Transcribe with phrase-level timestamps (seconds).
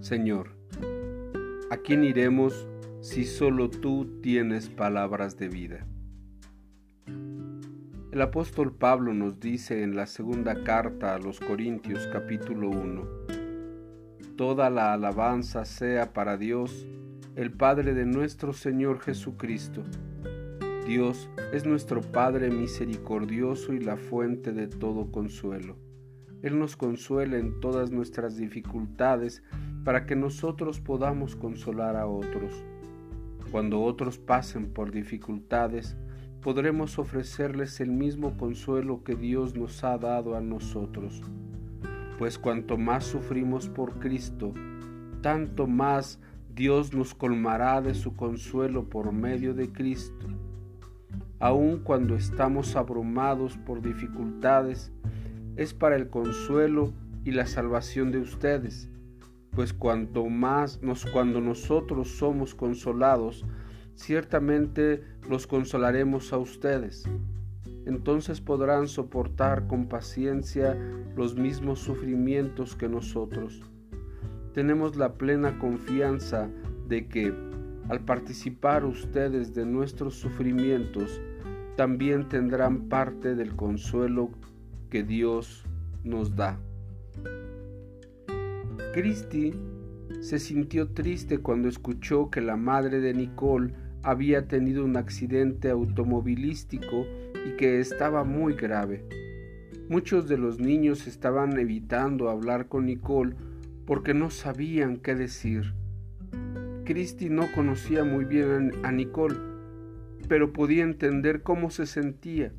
[0.00, 0.50] Señor,
[1.70, 2.68] ¿a quién iremos
[3.00, 5.86] si solo tú tienes palabras de vida?
[8.10, 13.08] El apóstol Pablo nos dice en la segunda carta a los Corintios capítulo 1,
[14.36, 16.86] Toda la alabanza sea para Dios,
[17.36, 19.82] el Padre de nuestro Señor Jesucristo.
[20.86, 25.76] Dios es nuestro Padre misericordioso y la fuente de todo consuelo.
[26.42, 29.42] Él nos consuela en todas nuestras dificultades
[29.84, 32.64] para que nosotros podamos consolar a otros.
[33.50, 35.96] Cuando otros pasen por dificultades,
[36.42, 41.22] podremos ofrecerles el mismo consuelo que Dios nos ha dado a nosotros.
[42.18, 44.52] Pues cuanto más sufrimos por Cristo,
[45.22, 46.20] tanto más
[46.54, 50.26] Dios nos colmará de su consuelo por medio de Cristo.
[51.40, 54.92] Aun cuando estamos abrumados por dificultades,
[55.58, 58.88] es para el consuelo y la salvación de ustedes,
[59.50, 63.44] pues cuanto más nos cuando nosotros somos consolados,
[63.96, 67.04] ciertamente los consolaremos a ustedes.
[67.86, 70.78] Entonces podrán soportar con paciencia
[71.16, 73.60] los mismos sufrimientos que nosotros.
[74.54, 76.48] Tenemos la plena confianza
[76.86, 77.34] de que,
[77.88, 81.20] al participar ustedes de nuestros sufrimientos,
[81.76, 84.30] también tendrán parte del consuelo
[84.88, 85.64] que Dios
[86.04, 86.58] nos da.
[88.92, 89.54] Cristi
[90.20, 97.06] se sintió triste cuando escuchó que la madre de Nicole había tenido un accidente automovilístico
[97.46, 99.04] y que estaba muy grave.
[99.88, 103.34] Muchos de los niños estaban evitando hablar con Nicole
[103.86, 105.72] porque no sabían qué decir.
[106.84, 109.36] Christy no conocía muy bien a Nicole,
[110.28, 112.52] pero podía entender cómo se sentía,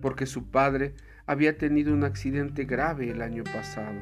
[0.00, 0.94] porque su padre
[1.32, 3.98] había tenido un accidente grave el año pasado.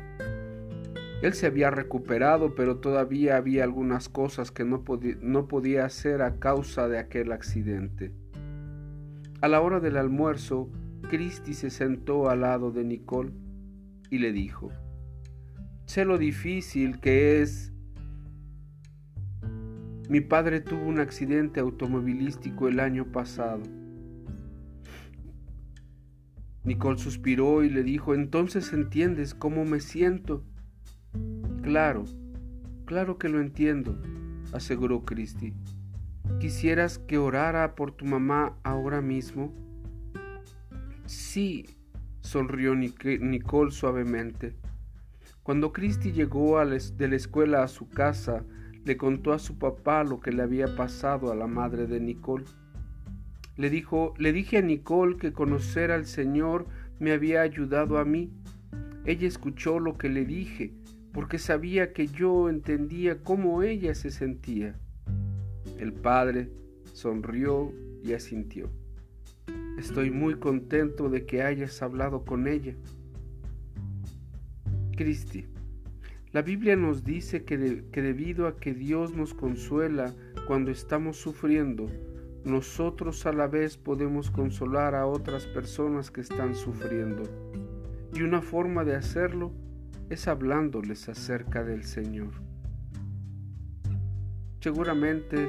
[1.23, 6.89] Él se había recuperado, pero todavía había algunas cosas que no, podía hacer a causa
[6.89, 8.13] de aquel accidente.
[9.41, 10.71] A la hora del almuerzo,
[11.09, 13.33] Christy se sentó al lado de Nicole
[14.11, 14.73] y le dijo,
[15.87, 17.73] sé lo difícil que es.
[20.09, 23.63] Mi padre tuvo un accidente automovilístico el año pasado.
[26.65, 30.45] Nicole suspiró y le dijo, entonces entiendes cómo me siento.
[31.63, 32.05] Claro,
[32.85, 33.99] claro que lo entiendo,
[34.53, 35.55] aseguró Christie.
[36.39, 39.53] ¿Quisieras que orara por tu mamá ahora mismo?
[41.07, 41.67] Sí,
[42.21, 44.55] sonrió Nicole suavemente.
[45.43, 48.45] Cuando Christie llegó de la escuela a su casa,
[48.85, 52.45] le contó a su papá lo que le había pasado a la madre de Nicole.
[53.57, 56.67] Le dijo, le dije a Nicole que conocer al Señor
[56.99, 58.31] me había ayudado a mí.
[59.05, 60.73] Ella escuchó lo que le dije
[61.13, 64.79] porque sabía que yo entendía cómo ella se sentía.
[65.79, 66.51] El padre
[66.93, 67.73] sonrió
[68.05, 68.71] y asintió.
[69.79, 72.75] Estoy muy contento de que hayas hablado con ella.
[74.97, 75.47] Cristi,
[76.33, 80.15] la Biblia nos dice que, que debido a que Dios nos consuela
[80.47, 81.87] cuando estamos sufriendo,
[82.45, 87.23] nosotros a la vez podemos consolar a otras personas que están sufriendo.
[88.15, 89.53] Y una forma de hacerlo
[90.09, 92.33] es hablándoles acerca del Señor.
[94.61, 95.49] Seguramente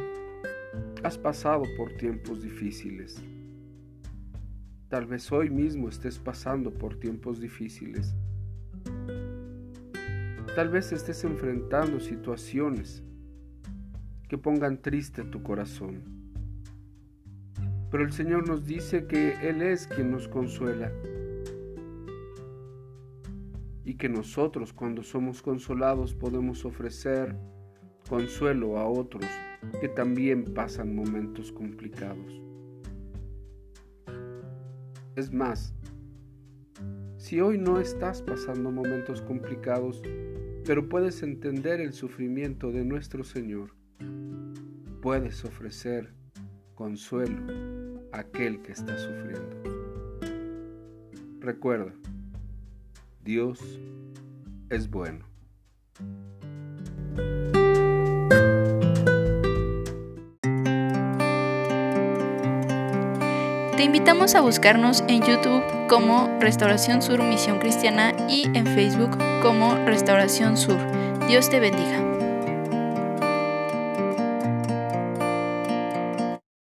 [1.03, 3.23] has pasado por tiempos difíciles.
[4.89, 8.13] Tal vez hoy mismo estés pasando por tiempos difíciles.
[10.55, 13.01] Tal vez estés enfrentando situaciones
[14.27, 16.20] que pongan triste tu corazón.
[17.91, 20.91] Pero el Señor nos dice que Él es quien nos consuela
[23.83, 27.35] y que nosotros cuando somos consolados podemos ofrecer
[28.09, 29.25] consuelo a otros
[29.81, 32.41] que también pasan momentos complicados.
[35.17, 35.73] Es más,
[37.17, 40.01] si hoy no estás pasando momentos complicados,
[40.65, 43.75] pero puedes entender el sufrimiento de nuestro Señor,
[45.01, 46.13] puedes ofrecer
[46.75, 47.80] consuelo
[48.41, 49.55] aquel que está sufriendo.
[51.41, 51.93] Recuerda,
[53.23, 53.59] Dios
[54.71, 55.25] es bueno.
[63.77, 69.75] Te invitamos a buscarnos en YouTube como Restauración Sur Misión Cristiana y en Facebook como
[69.85, 70.79] Restauración Sur.
[71.27, 72.10] Dios te bendiga.